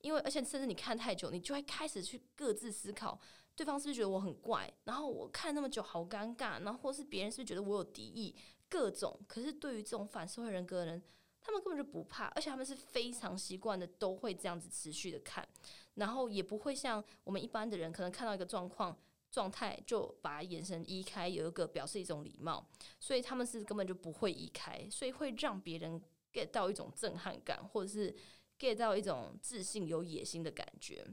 [0.00, 3.20] 因为而且甚至你看太久，你就会开始去各自思考。
[3.54, 4.72] 对方是不是觉得我很怪？
[4.84, 6.62] 然后我看那么久，好尴尬。
[6.62, 8.34] 然后或是别人是不是觉得我有敌意？
[8.68, 9.20] 各种。
[9.28, 11.02] 可是对于这种反社会人格的人，
[11.40, 15.46] 他们根本就不怕，而且他们是非常习惯的，都会这样子持续的看，
[15.94, 18.96] 然后也不会像我们一般的人，可能看到一个状况
[19.30, 22.66] 状态就把眼神移开，有一个表示一种礼貌，
[23.00, 26.00] 所以他们是根本就不会移开，所以会让别人
[26.32, 28.14] get 到一种震撼感，或者是
[28.58, 31.04] get 到一种自信、有野心的感觉。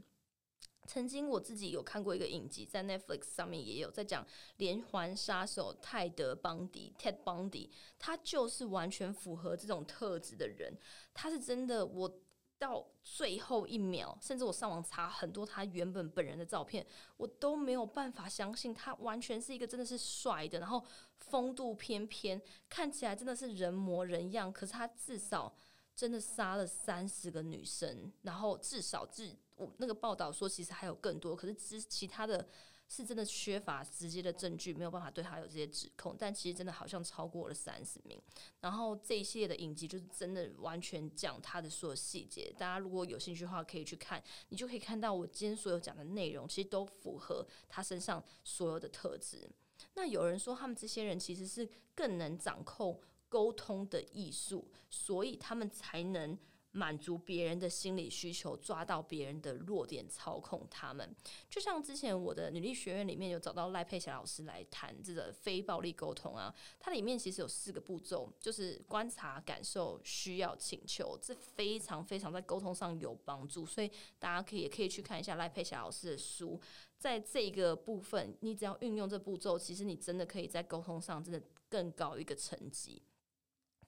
[0.86, 10.76] 曾经我自己有看过一个影集，在 Netflix 上面也有在讲连环杀手泰德邦迪 Ted Bundy，他就是完全符合这种特质的人。
[11.14, 12.20] 他是真的，我
[12.58, 16.84] 到最后一秒，甚至我上网查很多他原本本人的照片，
[17.16, 20.84] 我都没有办法相信他完全是一个真的是帅的，然后
[21.18, 24.52] 风度翩翩，看起来真的是人模人样。
[24.52, 25.54] 可是他至少
[25.94, 29.36] 真的杀了三十个女生，然后至少至。
[29.78, 32.48] 那个报道说，其实还有更多，可是其其他的
[32.88, 36.16] 是真的缺乏直接的证据，没有办法对他有这些指控。
[36.18, 38.20] 但其实真的好像超过了三十名。
[38.60, 42.52] 然后这一系列的影集就是真的完全讲他的所有细节。
[42.58, 49.48] 大家如果有兴趣的话，可以去看，你就可以看到我今天所有讲的内容，其实都符合他身上所有的特质。
[49.94, 56.38] 那有人说，他们这些人其实是更能掌控沟通的艺术，所以他们才能。
[56.72, 61.14] 满足别人的心理需求，抓到别人的弱点，操控他们。
[61.48, 73.66] 就像之前我的女力学院里面有找到赖佩霞老师来谈这个非暴力沟通啊，它里面其实有四个步骤，就是观察、感受、需要、请求，这非常非常在沟通上有帮助。
[73.66, 76.60] 所以大家可以也可以去看一下赖佩霞老师的书，
[76.96, 83.02] 在这个部分，你只要运用这步骤，其实你真的可以在沟通上真的更高一个层级。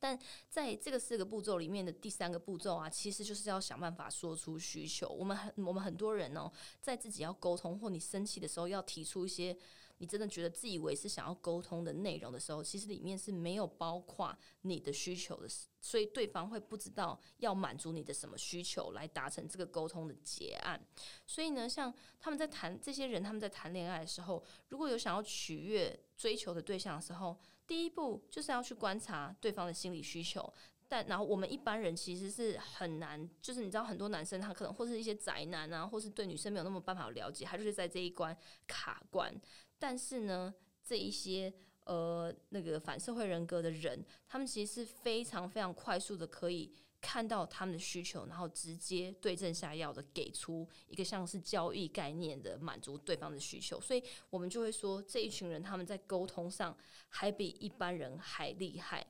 [0.02, 0.18] 但
[0.50, 5.08] 在这个四个步骤里面的第三个步骤啊，其实就是要想办法说出需求。
[5.08, 9.56] 我们很我们很多人哦，在自己要沟通或你生气的时候，要提出一些
[9.98, 15.48] 你真的觉得自以为是想要沟通的内容的时候，其实里面是没有包括你的需求的，
[15.80, 20.84] 所以对方会不知道要满足你的什么需求来达成这个沟通的结案。
[21.28, 27.38] 所以呢，像他们在谈这些人他们在谈恋爱的时候，如果有想要取悦追求的对象的时候。
[27.72, 30.52] 第一步就是要去观察对方的心理需求，
[30.88, 39.34] 但然后我们一般人其实是很难，就是你知道很多男生他可能或是一些宅男啊，或是对女生没有那么办法了解，他就是在这一关卡关。
[39.78, 40.52] 但是呢，
[40.84, 41.50] 这一些
[41.86, 46.70] 呃那个反社会人格的人，他们其实是非常非常快速的可以。
[47.02, 56.74] 看到他们的需求，然后直接对症下药的给出一个像是交易概念的满足对方的需求，所以我们就会说这一群人他们在沟通上
[57.08, 59.04] 还比一般人还厉害。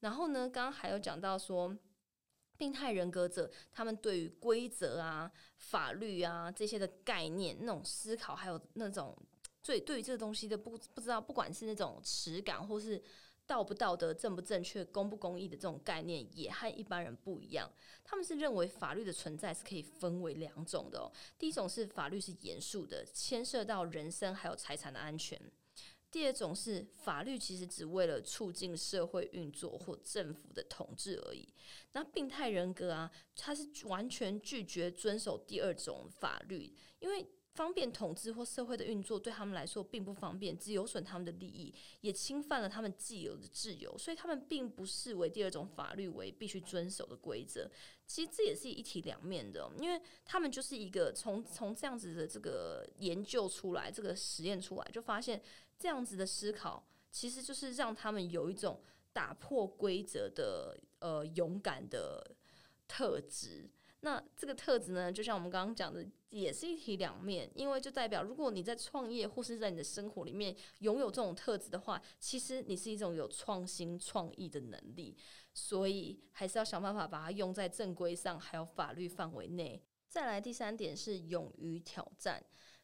[0.00, 1.74] 然后呢，刚刚还有讲到说，
[2.58, 9.16] 病态人格者他们对于规则啊、法律啊这些的概念那种思考，还有那种
[9.62, 13.02] 最对于这个东西的不不知道，不管是那种耻感或是。
[13.50, 17.68] 道不道德、正不正确、公不公义的这种概念也和一般人不一样。
[18.04, 21.10] 他们是认为法律的存在是可以分为两种的哦。
[21.36, 25.36] 第一种是法律是严肃的，牵涉到人身还有财产的安全；
[26.12, 31.52] 第二种是法律其实只为了促进社会运作或政府的统治而已。
[31.90, 37.26] 那病态人格啊，他是完全拒绝遵守第二种法律，因为。
[37.54, 47.68] 方便统治或社会的运作对他们来说并不方便，只有损他们的利益，也侵犯了他们既有的自由，所以他们并不视为第二种法律为必须遵守的规则。
[48.06, 55.40] 其实这也是一体两面的，因为他们就是一个从从这样子的这个研究出来，这个实验出来，就发现
[55.78, 58.80] 这样子的思考其实就是让他们有一种
[59.12, 62.36] 打破规则的呃勇敢的
[62.86, 63.68] 特质。
[64.00, 75.16] 那这个特质呢，就像我们刚刚讲的，也是一体两面，因为就代表，如果你在创业或是在你的生活里面拥有这种特质的话，其实你是一种有创新创意的能力，
[75.52, 79.82] 所以还是要想办法把它用在正规上，还有法律范围内。
[80.08, 82.40] 再来第三点是勇于挑战，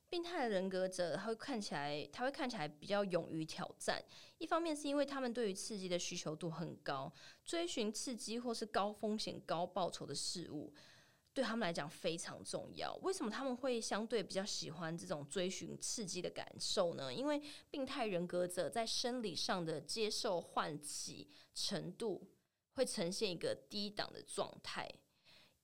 [0.08, 4.02] 病态人格者他会看起来，他会看起来比较勇于挑战，
[4.38, 7.12] 一方面是因为他们对于刺激的需求度很高，
[7.44, 10.72] 追寻刺激或是高风险高报酬的事物。
[11.36, 12.94] 对他们来讲非常重要。
[13.02, 17.12] 为什么他们会相对比较喜欢这种追寻刺激的感受呢？
[17.12, 17.38] 因为
[17.70, 22.26] 病态人格者在生理上的接受唤起程度
[22.72, 24.90] 会呈现一个低档的状态。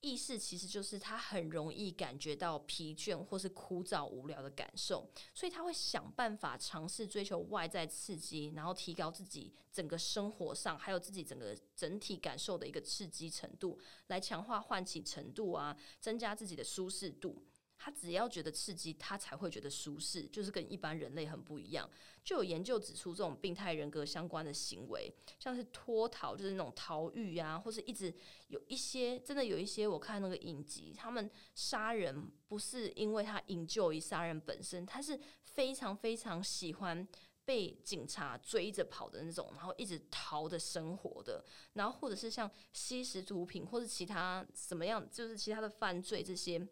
[0.02, 17.40] 意识其实就是他很容易感觉到疲倦或是枯燥无聊的感受，所以他会想办法尝试追求外在刺激，然后提高自己整个生活上还有自己整个整体感受的一个刺激程度，来强化唤起程度啊，增加自己的舒适度。
[17.84, 21.90] 他只要觉得刺激，他才会觉得舒适，就是跟一般人类很不一样。
[22.22, 28.14] 就有研究指出，这种病态人格相关的行为，像是脱逃，就是那种逃狱啊，或是一直
[28.46, 37.04] 有一些真的有一些，我看那个影集，他们杀人不是因为他引咎于杀人本身，他是非常非常喜欢
[37.44, 46.64] 被警察追着跑的那种，然后一直逃的生活的，然后或者是像吸食毒品或者其他什么样，就是其他的犯罪这些。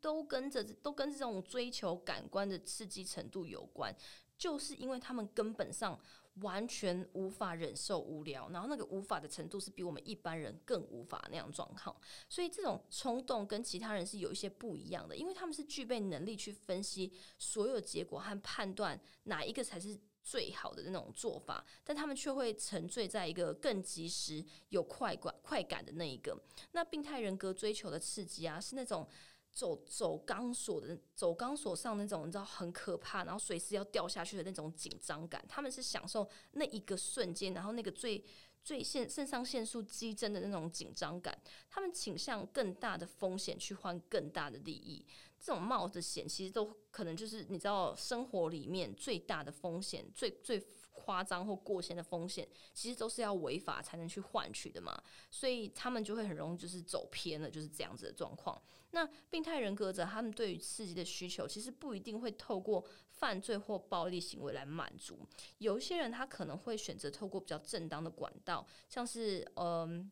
[0.00, 3.94] 都跟着都跟这种追求感官的刺激程度有关，
[4.38, 5.98] 就是因为他们根本上
[6.36, 11.94] 完全无法忍受无聊，然后那个无法的程度是比我们一般人更无法那样状况，
[12.28, 26.40] 所以这种冲动跟其他人是有一些不一样的，因为他们是具备能力去分析所有结果和判断哪一个才是最好的那种做法，但他们却会沉醉在一个更及时有快感快感的那一个。
[26.72, 29.06] 那病态人格追求的刺激啊，是那种。
[29.52, 35.44] 走走钢索的，走钢索上那种，你知道很可怕，然后随时要掉下去的那种紧张感。
[35.48, 38.24] 他们是享受那一个瞬间，然后那个最
[38.62, 41.36] 最肾肾上腺素激增的那种紧张感。
[41.68, 45.06] 他们倾向更大的风险去换更大的利益。
[45.38, 50.64] 这种冒的险，其实都可能就是你知道，生活里面最大的风险，最最。
[51.02, 58.60] 夸张或过线的风险，其实都是要违法才能去换取的嘛，所以他们就会很容易就是走偏了，就是这样子的状况。
[58.92, 65.26] 那病态人格者，他们对于刺激的需求，其实不一定会透过犯罪或暴力行为来满足。
[65.58, 70.10] 有一些人，他可能会选择透过比较正当的管道，像是嗯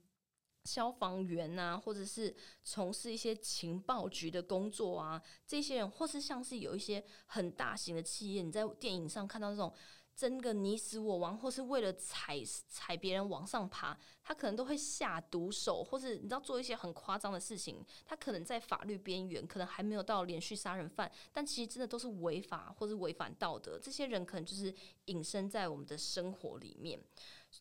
[0.64, 9.72] 消防员啊，或者是从事一些情报局的工作啊，这些人，或是像是有一些很大型的企业，你在电影上看到这种。
[10.18, 17.86] 争个你死我亡，或是为了踩踩别人往上爬，他可能都会下毒手，或是你知道做一些很夸张的事情。
[18.04, 23.78] 他可能在法律边缘，可能还没有到连续杀人犯，但其实真的都是违法或是违反道德。
[23.78, 27.00] 这些人可能就是隐身在我们的生活里面。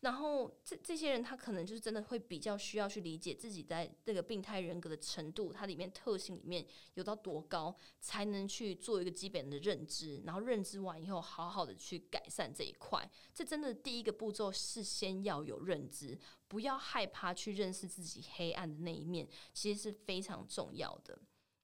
[0.02, 6.64] 然后，这这些人他可能就是真的会比较需要去理解自己在这个病态人格的程度，它里面特性里面
[6.94, 10.22] 有到多高，才能去做一个基本的认知。
[10.24, 13.10] 然后认知完以后，好好的去改善这一块。
[13.34, 16.16] 这真的第一个步骤是先要有认知，
[16.46, 21.18] 不要害怕去认识自己黑暗的那一面，其实是非常重要的。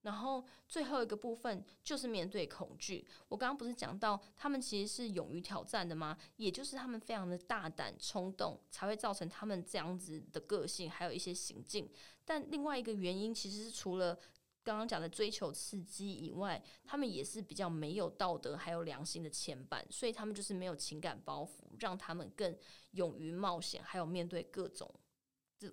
[0.04, 3.06] 然后最后一个部分就是面对恐惧。
[3.28, 6.16] 我刚刚不是讲到他们其实是勇于挑战的吗？
[6.36, 11.90] 也就是他们非常的大胆冲动，才会造成他们这样子的个性，还有一些行径。
[12.24, 14.18] 但另外一个原因，其实是除了
[14.62, 22.54] 刚刚讲的追求刺激以外，他们也是比较没有道德还有良心的牵绊，所以他们就是没有情感包袱，让他们更
[22.90, 24.94] 勇于冒险，还有面对各种。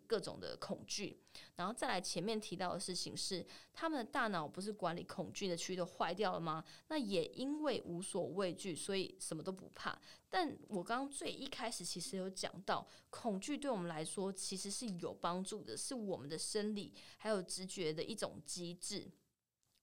[0.08, 1.20] 各种的恐惧，
[1.56, 6.64] 然后再来前面提到的事情是，他们的大脑不是管理恐惧的区域都坏掉了吗？
[6.88, 10.00] 那也因为无所畏惧，所以什么都不怕。
[10.30, 19.12] 但我刚刚最一开始其实有讲到，恐惧对我们来说其实是有帮助的，是我们的生理还有直觉的一种机制，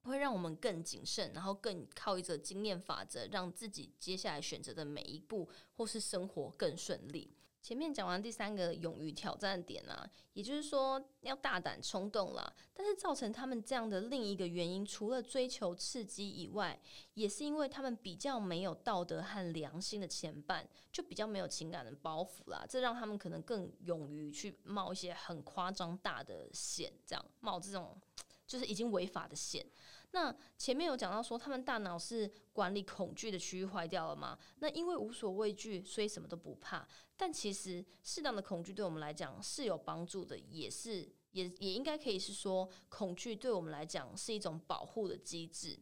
[0.05, 7.35] 会让我们更谨慎，然后更靠一则经验法则，让自己接下来选择的每一步或是生活更顺利。
[7.61, 12.55] 前面讲完第三个勇于挑战点啊，也就是说要大胆冲动了。
[12.73, 16.81] 但是造成他们这样的另一个原因，除了追求刺激以外，
[17.15, 22.65] 也是因为他们比较没有道德和良心的牵绊，就比较没有情感的包袱啦。
[22.69, 28.01] 这让他们可能更勇于去冒一些很夸张大的险，这样冒这种
[28.47, 29.67] 就是已经违法的险。
[30.13, 34.39] 那前面有讲到说，他们大脑是管理恐惧的区域坏掉了吗？
[34.61, 36.89] 那因为无所畏惧，所以什么都不怕。
[37.15, 45.79] 但其实适当的恐惧对我们来讲是有帮助的，也是也也应该可以是说，恐惧对我们来讲是一种保护的机制。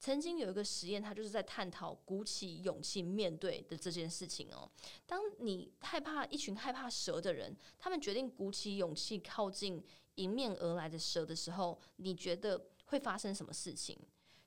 [0.00, 4.68] 曾经有一个实验，它就是在探讨鼓起勇气面对的这件事情哦。
[5.06, 9.80] 当你害怕一群害怕蛇的人，他们决定鼓起勇气靠近
[10.16, 12.60] 迎面而来的蛇的时候，你觉得？
[12.88, 13.98] 会发生什么事情？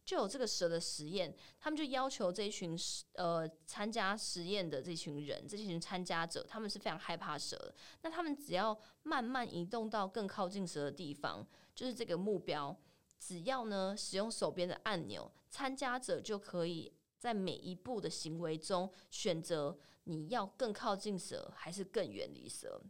[0.04, 2.76] 就有这个蛇的实验，他们就要求这一群
[3.14, 7.74] 呃参加实验的这群人，这群参加者，他们是非常害怕蛇。
[8.02, 12.76] 那他们只要慢慢移动到更靠近蛇的地方，就是这个目标。
[13.20, 22.82] 只要呢使用手边的按钮，参加者就可以在每一步的行为中选择你要更靠近蛇还是更远离蛇。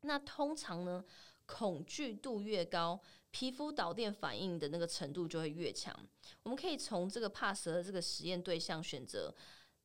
[0.00, 1.04] 那通常呢，
[1.46, 3.00] 恐惧度越高。
[3.38, 5.94] 皮肤导电反应的那个程度就会越强。
[6.42, 9.34] 我们可以从这个怕蛇的这个实验对象选择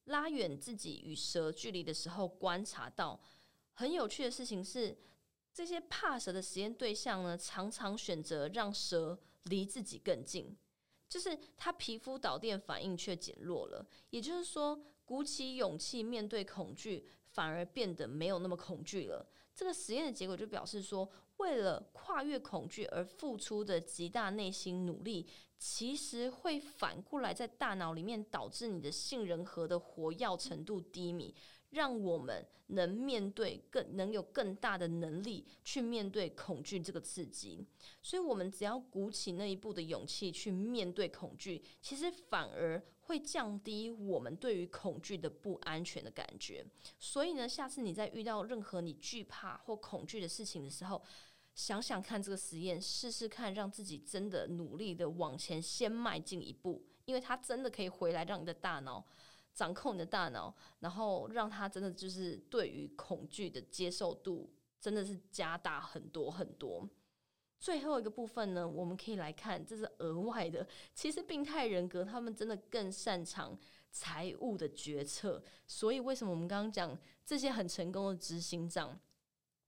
[0.05, 3.19] 拉远自己与蛇距离的时候，观察到
[3.73, 4.97] 很有趣的事情是，
[5.53, 10.55] 这些怕蛇的实验对象呢，常常选择让蛇离自己更近，
[11.09, 13.85] 就是他皮肤导电反应却减弱了。
[14.11, 19.27] 也就是说，鼓起勇气面对恐惧，反而变得没有那么恐惧了。
[19.53, 21.11] 这个实验的结果就表示说。
[21.41, 25.27] 为了跨越恐惧而付出的极大内心努力，
[25.57, 31.33] 其实会反过来在大脑里面导致你的杏仁核的活跃程度低迷，
[31.71, 37.65] 让我们能面对更能有更大的能力去面对恐惧这个刺激。
[38.01, 46.65] 所以，我们只要鼓起那一步的勇气去面对恐惧，其实反而会降低我们对于恐惧的不安全的感觉。
[46.97, 51.01] 所以呢，下次你在遇到任何你惧怕或恐惧的事情的时候，
[51.63, 59.05] 想想看这个实验，试试看，让自己真的努力的往前先迈进一步，因为它真的可以回来，让你的大脑
[59.53, 66.89] 掌控你的大脑，然后让它真的就是对于恐惧的接受度真的是加大很多很多。
[67.59, 70.67] 最后一个部分呢，我们可以来看，这是额外的。
[70.95, 73.55] 其实病态人格他们真的更擅长
[73.91, 78.99] 财务的决策，所以为什么我们刚刚讲这些很成功的执行长？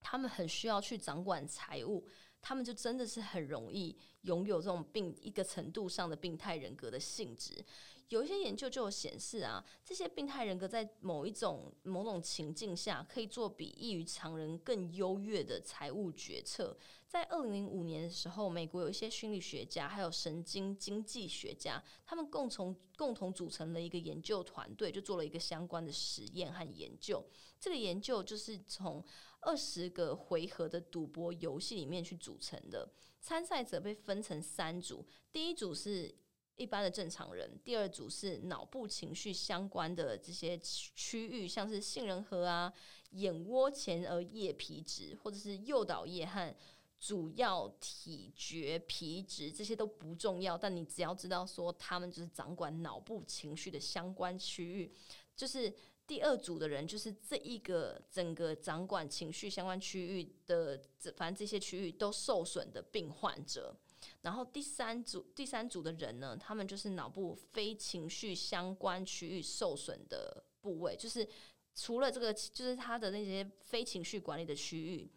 [0.04, 2.06] 他们很需要去掌管财务，
[2.42, 7.66] 他们就真的是很容易拥有这种病一个程度上的病态人格的性质。
[8.10, 16.78] 有一些研究就有显示啊，这些病态人格在某一种某种情境下，可以做比异于常人更优越的财务决策。
[17.08, 27.24] 在二零零五年的时候，美国有一些心理学家还有神经经济学家，他们共同共同组成了一个研究团队，就做了一个相关的实验和研究。
[27.60, 29.04] 这个研究就是从
[29.46, 32.90] 二十个回合的赌博游戏里面去组成的，
[33.22, 36.16] 参赛者被分成三组，第一组是。
[36.56, 42.72] 一般的正常人，第二组是脑部情绪相关的这些区域，像是杏仁核啊、
[43.10, 46.56] 眼窝前额叶皮质，或者是诱导叶和
[47.00, 50.56] 主要体觉皮质，这些都不重要。
[50.56, 54.94] 但你只要知道说，他们就是掌管脑部情绪的相关区域。
[55.36, 55.74] 就是
[56.06, 60.82] 第二组的人，就是这一个整个掌管情绪相关区域的，
[61.16, 63.76] 反正这些区域都受损的病患者。
[64.22, 71.28] 然后第三组第三组的人呢，他们就是脑部非情绪相关区域受损的部位，就是
[71.74, 75.10] 除了这个，就是他的那些非情绪管理的区域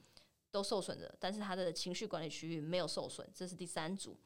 [0.52, 4.16] 都受损的，但是他的情绪管理区域没有受损，这是第三组。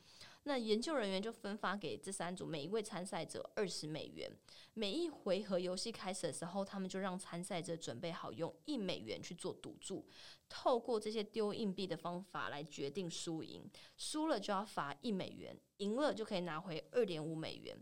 [0.51, 4.28] 那研究人员就分发给这三组每一位参赛者二十美元。
[4.74, 10.05] 每一回合游戏开始的时候，他们就让参赛者准备好用一美元去做赌注，
[10.48, 13.64] 透过这些丢硬币的方法来决定输赢。
[13.96, 17.78] 输了就要罚一美元，赢了就可以拿回二点五美元。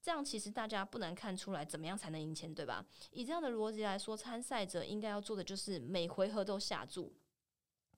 [0.00, 2.86] 这样其实大家不难看出来，怎么样才能赢钱，对吧？
[3.10, 7.12] 以这样的逻辑来说，参赛者应该要做的就是每回合都下注。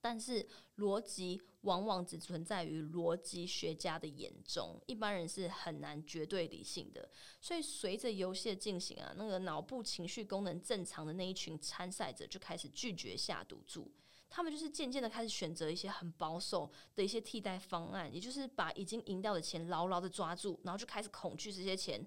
[0.01, 0.47] 但是
[0.77, 7.09] 逻辑往往只存在于逻辑学家的眼中，一般人是很难绝对理性的。
[7.41, 13.91] 所以随着游戏的进行啊，那个脑部情绪功能正常的那一群参赛者就开始拒绝下赌注，
[14.31, 22.07] 他们就是渐渐的开始选择一些很保守的一些替代方案，也就是把已经赢到的钱牢牢的抓住，然后就开始恐惧这些钱。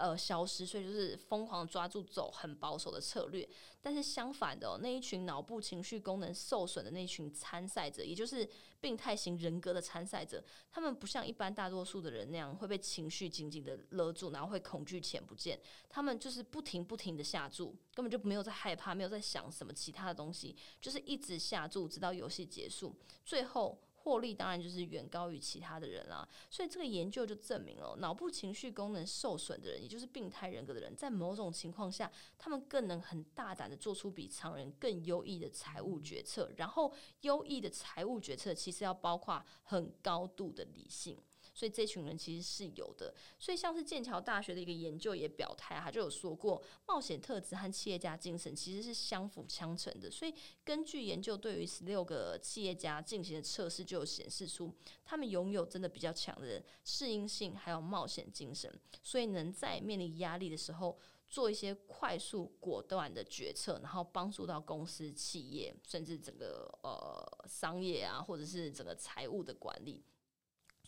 [0.00, 3.48] 呃，消失，所以就是疯狂抓住走很保守的策略。
[3.82, 8.48] 但是相反的，那一群脑部情绪功能受损的那群参赛者，也就是
[8.80, 15.58] 病态型人格的参赛者，他们不像一般大多数的人那样会被情绪紧紧的勒住，然后会恐惧钱不见。
[15.88, 22.94] 他们就是不停不停的下注，根本就没有在害怕，没有在想什么其他的东西，就是一直下注，直到游戏结束，
[23.24, 23.78] 最后。
[24.02, 36.50] 获利当然就是远高于其他的人啦，所以这个研究就证明了，脑部情绪功能受损的人，也就是病态人格的人，在某种情况下，他们更能很大胆的做出比常人更优异的财务决策。
[36.56, 41.18] 然后，优异的财务决策其实要包括很高度的理性。
[41.60, 50.10] 所以这群人其实是有的，所以像是剑桥大学的一个研究也表态，他就有说过，冒险特质和企业家精神其实是相辅相成的。
[50.10, 50.34] 所以
[50.64, 60.98] 根据研究，对于十六个企业家进行的测试，就显示出他们拥有真的比较强的适应性，还有冒险精神，所以能在面临压力的时候
[61.28, 70.02] 做一些快速果断的决策，然后帮助到公司、企业，甚至整个呃商业啊，或者是整个财务的管理。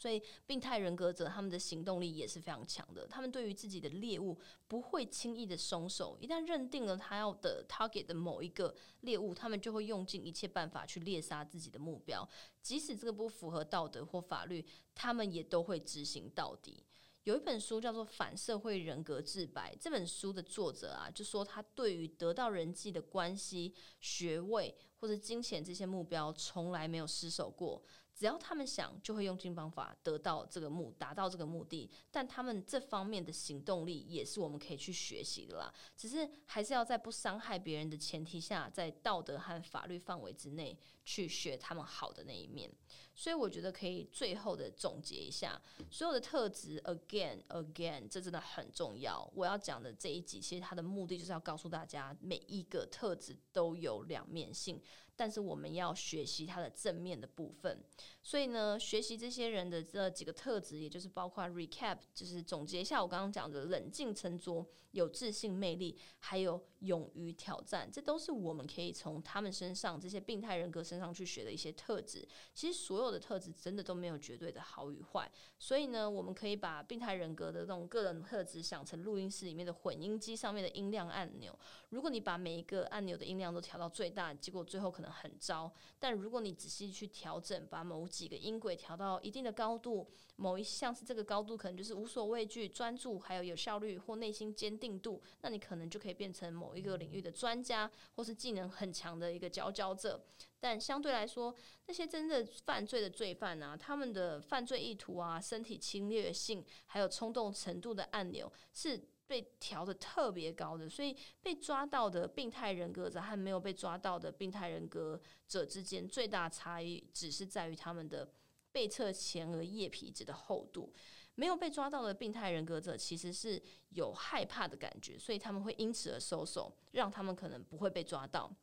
[0.03, 3.07] 所以，病态人格者他们的行动力也是非常强的。
[3.07, 4.37] 他们对于自己的猎物
[4.67, 12.29] 不会轻易的松手，一旦认定了他要的 target 的某一个猎物，他们就会用尽一切办法去猎杀自己的目标，
[12.61, 16.83] 即使这个不符合道德或法律，他们也都会执行到底。
[17.23, 27.81] 有一本书叫做《反社会人格自白》，这本书的作者啊，就说他对于得到人际的关系、学位或者金钱这些目标，从来没有失手过。
[28.23, 31.91] 只要他们想，就会用尽方法得到这个目，达到这个目的。
[32.09, 35.75] 但他们这方面的行动力也是我们可以去学习的啦。
[35.97, 42.71] 只是还是要在不伤害别人的前提下，在道德和法律范围之内去学他们好的那一面。
[43.15, 45.61] 所以我觉得可以最后的总结一下，
[45.91, 49.31] 所有的特质，again again，这真的很重要。
[49.35, 54.81] 我要讲的这一集，其实它的目的就是要告诉大家，每一个特质都有两面性。
[55.15, 57.85] 但是我们要学习它的正面的部分，
[58.23, 72.27] 所以呢，学习这些人的这几个特质，也就是包括 recap，就是总结一下我刚刚讲的冷静沉着、有自信魅力，还有勇于挑战，这都是我们可以从他们身上这些病态人格身上去学的一些特质。
[72.55, 81.59] 其实所有有的特质真的都没有绝对的好与坏，所以呢，我们可以把病态人格的这种个人特质想成录音室里面的混音机上面的音量按钮。
[81.93, 85.13] 如果你把每一个按钮的音量都调到最大，结果最后可能。
[85.13, 100.25] 很糟，但如果你仔细去调整，把某几个音轨调到一定的高度，某一项是这个高度，可能就是无所畏惧、专注，还有有效率或内心坚定度，那你可能就可以变成某一个领域的专家，或是技能很强的一个佼佼者。
[100.59, 101.55] 但相对来说，
[101.87, 108.99] 那些真的犯罪的罪犯啊，他们的犯罪意图啊、身体侵略性，还有冲动程度的按钮是。
[109.27, 118.31] 被调的特别高的，所以被抓到的病态人格者和没有被抓到的病态人格者之间最大差异，只是在于他们的
[118.73, 120.93] 背侧前额叶皮质的厚度。
[121.35, 128.55] 没有被抓到的病态人格者其实是有害怕的感觉，所以他们会因此而收手，让他们可能不会被抓到。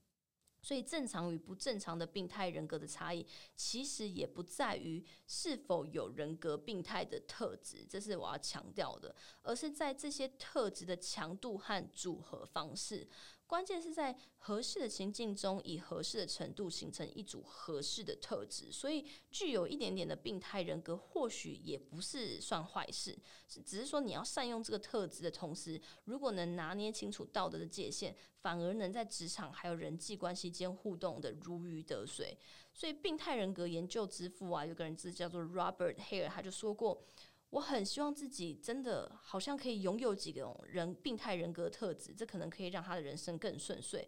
[0.61, 13.07] 所以，正常与不正常的病态人格的差异，其实也不在于是否有人格病态的特质，这是我要强调的，而是在这些特质的强度和组合方式。
[13.49, 18.71] 关键是在合适的情境中，以合适的程度形成一组合适的特质。
[18.71, 32.37] 所以，具有一点点的病态人格，或许也不是算坏事，只是说你要善用这个特质的同时，如果能拿捏清楚道德的界限，反而能在职场还有人际关系间互动的如鱼得水。
[32.71, 37.03] 所以，病态人格研究之父啊，有个人字叫做 Robert Hare，他就说过。
[37.51, 44.07] 我很希望自己真的好像可以拥有几种人病态人格特质，这可能可以让他的人生更顺遂。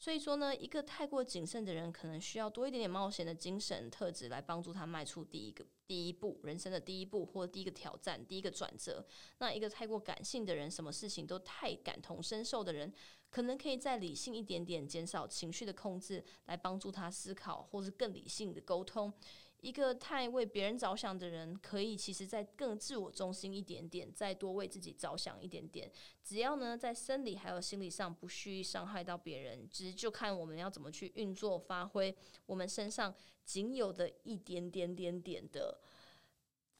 [0.00, 9.04] 所以说呢，一个太过谨慎的人，可能需要多一点点冒险的精神特质来帮助他迈出第一个第一步，人生的第一步或第一个挑战、第一个转折。
[9.38, 12.94] 那一个太过感性的人，什么事情都太感同身受的人，
[13.28, 19.12] 可能可以再理性一点点，减少情绪的控制，来帮助他思考，或是更理性的沟通。
[19.60, 25.90] 一个太为别人着想的人，可以其实再更自我中心一点点，再多为自己着想一点点。
[26.22, 35.80] 只要呢，在生理还有心理上不蓄意伤害到别人，其实就看我们要怎么去运作、发挥我们身上仅有的一点点点点的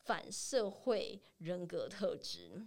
[0.05, 2.65] 反社会人格特质。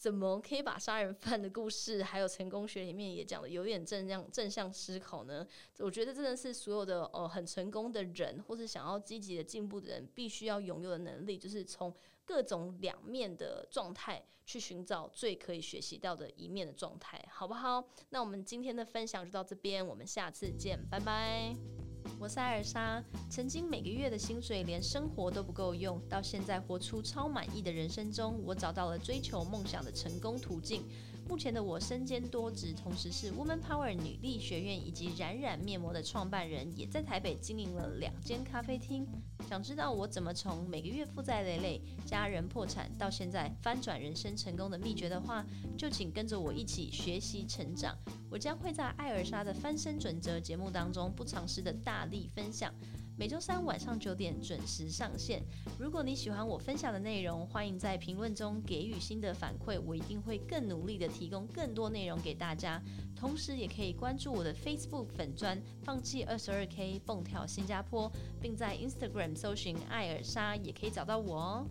[0.00, 5.46] 怎么可以把杀人犯的故事，还有成功学里面也讲的有点正向正向思考呢？
[5.78, 11.94] 我觉得真的是所有的呃很成功的人，或是想要积极的进步的人，必须要拥有的能力，就是从
[12.24, 17.86] 各种两面的状态去寻找最可以学习到的一面的状态，好不好？
[18.08, 21.79] 那我们今天的分享就到这边，我们下次见，拜拜。
[22.20, 30.82] 我是艾尔莎，曾经每个月的薪水连生活都不够用，到现在活出超满意的人生中，我找到了追求梦想的成功途径。
[31.30, 39.06] 目前的我身兼多职，同时是 Woman Power 女力学院以及冉冉面膜的创办人，也在台北经营了两间咖啡厅。
[39.48, 45.46] 想知道我怎么从每个月负债累累、家人破产，到现在翻转人生成功的秘诀的话，
[45.78, 47.96] 就请跟着我一起学习成长。
[48.28, 52.74] 我将会在艾尔莎的翻身准则节目当中不尝试的大力分享。
[53.20, 55.42] 每周三晚上九点准时上线。
[55.78, 62.82] 如果你喜欢我分享的内容，欢迎在评论中给予新的反馈，我一定会更努力的提供更多内容给大家。
[63.14, 68.10] 同时，也可以关注我的 Facebook 粉砖“放弃二十二 K 蹦跳新加坡”，
[68.40, 71.66] 并在 Instagram 搜寻艾尔莎，也可以找到我哦。